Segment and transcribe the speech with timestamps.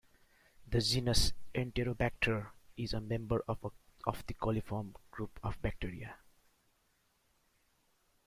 [0.67, 3.59] The genus "Enterobacter" is a member of
[4.25, 6.15] the coliform group of bacteria.